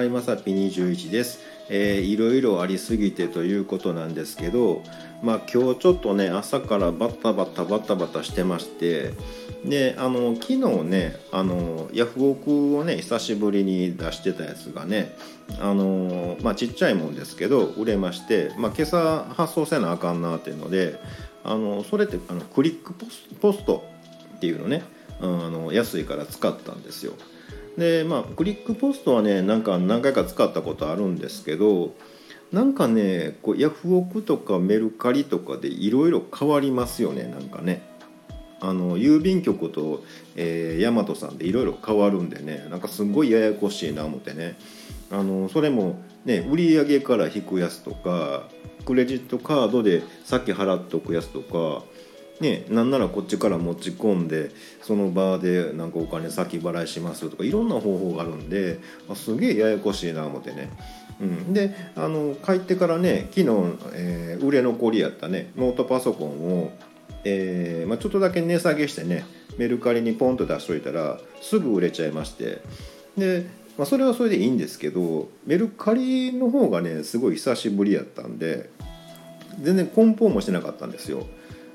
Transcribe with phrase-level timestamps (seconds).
[0.00, 4.82] はいまさぴ21です、えーいろいろありすぎてということなんですけど
[5.22, 9.12] まあ今日ちょっとね朝からバタバタバタバタしてまして
[9.62, 15.14] であの昨日ねあのヤフオクをね久しぶりに出してたやつがね
[15.60, 20.98] あのまあちっちゃいもんですけど売れまして、まあ、今朝発送せなあかんなっていうので
[21.44, 23.84] あのそれってあのクリックポスポスト
[24.36, 24.82] っていうのね
[25.20, 27.12] うんあの安いから使ったんですよ。
[27.76, 31.94] でまあクリックポストはねなんか何回か使ったことあるんですけど
[32.52, 37.88] なんかねこうヤフオクとかメルカリとかでいろいろ変わりますよねなんかね。
[38.62, 40.04] あの郵便局と、
[40.36, 44.58] えー、大和さんでいろいろ変わるんでねなんかすごいややこしいな思ってね
[45.10, 48.48] あのそれもね売上から引くやつとか
[48.84, 51.84] クレジットカードで先払っておくやつとか
[52.40, 54.50] ね、なんならこっちから持ち込んで
[54.82, 58.80] その場でなんかお金先払いしますとかいろんな方法があるんで
[59.14, 60.70] すげえややこしいな思ってね、
[61.20, 63.46] うん、であの帰ってからね昨日、
[63.92, 66.72] えー売れ残りやったねノートパソコンを、
[67.24, 69.24] えーまあ、ちょっとだけ値下げしてね
[69.58, 72.62] メルカリにポンと出しといたらすぐ売れちゃいまして。
[73.18, 78.70] で、まあ、それはそれでいいんですけどメルカリの方がねすごい久しぶりやったんで
[79.60, 81.26] 全然梱包もしてなかったんですよ。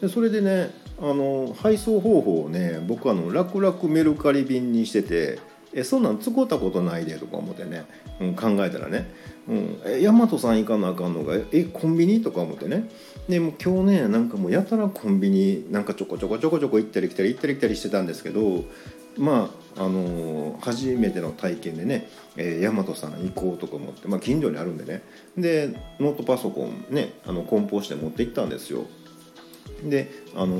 [0.00, 5.38] でそれでねあの配送方法をね僕あの楽々メルカリ便にしてて
[5.74, 7.84] えそんなん使ったことないでとか思ってね、
[8.20, 9.10] うん、考えたらね、
[9.46, 12.22] うん、え大和さん行かなあかんのがえコンビニ？
[12.22, 12.88] とか思ってね。
[13.28, 18.64] でも今日ねなんかもうやたらコンビニなんかちょこちょこちょこちょこ行ったり来たり行ったり来たりしてたんですけど
[19.18, 25.02] まああの初めての体験でね、えー、大和さん行こうとか思って、まあ、近所にあるんでね。
[25.36, 28.86] でノートパソコンねあの梱包して持って行ったんですよ。
[29.82, 30.56] で、あの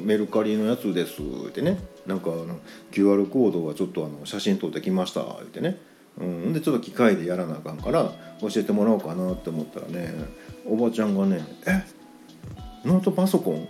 [0.00, 1.78] メルカリのやつです」ってね。
[2.08, 2.58] なんかあの
[2.90, 5.78] QR コードはちょっとあの写真撮ってきましたってね、
[6.18, 10.14] うん、でちょっと機械でやらなあかんから教えてもらおうかなって思ったらね
[10.66, 11.84] おばちゃんがね「え？
[12.86, 13.68] ノートパソコン？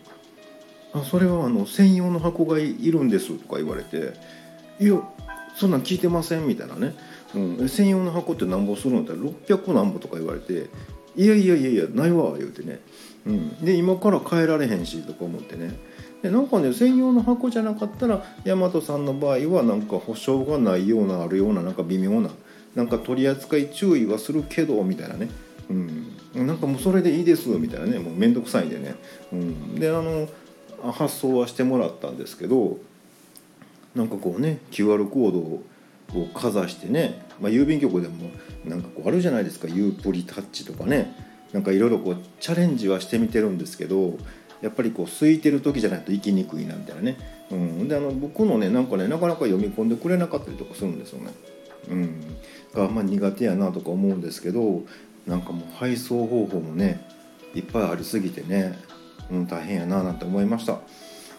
[0.92, 4.12] あそれはあの専用の箱がいるんです」とか言われて
[4.78, 5.02] 「いや
[5.56, 6.94] そんなん聞いてません」みたいなね、
[7.34, 9.04] うん、専用の箱ってなんぼするん？
[9.04, 10.68] だったら600何ぼとか言われて
[11.18, 12.80] 「いやいやいやいやないわ」言うてね。
[13.26, 15.74] うん、で今から変えられへんしとか思ってね。
[16.22, 22.30] でなんかね専用の箱じゃなかったら大和さんの場合はなんか保証がないようなあるようななんか微妙な
[22.74, 25.28] なんか取り扱い注意はするけどみたいなね、
[25.70, 25.72] う
[26.42, 27.98] ん、なんかもうそれでいいですみたいなね。
[27.98, 28.94] もう面倒くさいんでね、
[29.32, 30.28] うん、であの
[30.92, 32.78] 発送はしてもらったんですけど
[33.94, 35.62] なんかこうね QR コードを
[36.12, 38.30] こうかざしてね、まあ、郵便局でも
[38.64, 41.14] なんかこうあるじゃないですかユープリタッチとかね
[41.52, 44.18] なんかいろいろこうチャレンジはしてみてるんですけど
[44.60, 47.16] やっぱりこう空いてる時じゃないと行きにくいなみたいなね、
[47.50, 51.32] うん、であの僕のねなんかねなかなか読み込んでくれなかったりとかするんですよね。
[51.88, 52.36] うん、
[52.74, 54.82] がまあ苦手やなとか思うんですけど
[55.26, 57.06] なんかもう配送方法もね
[57.54, 58.78] いっぱいありすぎてね、
[59.30, 60.80] うん、大変やななんて思いました。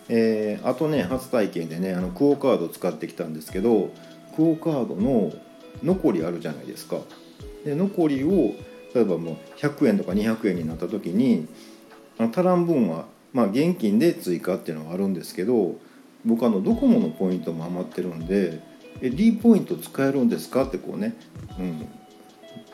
[0.08, 3.92] えーあとね初体験でねあのクオ・カード使ってきたんですけど
[4.36, 5.32] クオ・カードの
[5.84, 6.98] 残りあるじゃないですか。
[7.64, 8.54] で残りを
[8.94, 11.48] 例えばもう100円とか200円になった時に
[12.18, 15.76] あの足らん分は、まあ、現金で追加っていうのはあるんですけど
[16.26, 18.62] 僕あのドコモのポイントも余ってるんで
[19.02, 21.16] 「え D ポイント使えるんですか?」ってこうね、
[21.60, 21.88] うん、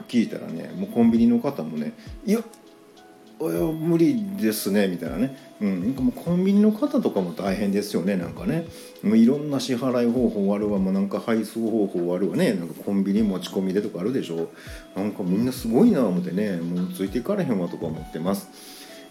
[0.07, 1.93] 聞いたらねもうコンビニの方もね
[2.25, 2.43] 「いや
[3.39, 8.65] 無理ですね」みたいなね、うん、もうコンビニの方とかも大変ですよねなんかね。
[9.03, 10.79] もういろんな支払い方法あるわ。
[10.79, 12.53] もうなんか配送方法あるわね。
[12.53, 14.49] なんかコンビニ持ち込みでとかあるでしょ。
[14.95, 16.57] なんかみんなすごいな思ってね。
[16.57, 18.47] もうついていかれへんわとか思ってます。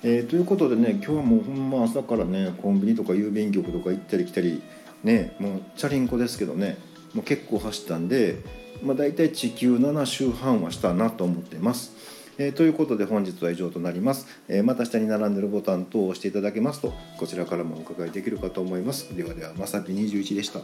[0.02, 4.62] えーということでね今日はもうほんま朝からねコンビニとか郵便局とか行ったり来たり
[5.02, 5.34] ね。
[5.38, 6.76] もうチャリンコですけどね。
[7.14, 8.36] もう結構走ったんで、
[8.82, 11.92] まあ、大体地球7周半はしたなと思ってます。
[12.38, 19.14] えーということで本日は以上となります、えーまた下に並んでるボタン等を押していただけますとこちらからもお伺いできるかと思います。
[19.16, 20.60] ではではまさき21でした。